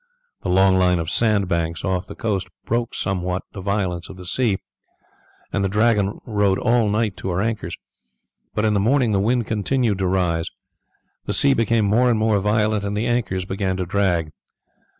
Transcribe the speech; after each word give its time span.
The 0.41 0.49
long 0.49 0.79
line 0.79 0.97
of 0.97 1.11
sandbanks 1.11 1.85
off 1.85 2.07
the 2.07 2.15
coast 2.15 2.47
broke 2.65 2.95
somewhat 2.95 3.43
the 3.53 3.61
violence 3.61 4.09
of 4.09 4.17
the 4.17 4.25
sea, 4.25 4.57
and 5.53 5.63
the 5.63 5.69
Dragon 5.69 6.17
rode 6.25 6.57
all 6.57 6.89
night 6.89 7.15
to 7.17 7.29
her 7.29 7.39
anchors; 7.39 7.77
but 8.55 8.65
in 8.65 8.73
the 8.73 8.79
morning 8.79 9.11
the 9.11 9.19
wind 9.19 9.45
continued 9.45 9.99
to 9.99 10.07
rise. 10.07 10.49
The 11.25 11.33
sea 11.33 11.53
became 11.53 11.85
more 11.85 12.09
and 12.09 12.17
more 12.17 12.39
violent, 12.39 12.83
and 12.83 12.97
the 12.97 13.05
anchors 13.05 13.45
began 13.45 13.77
to 13.77 13.85
drag. 13.85 14.31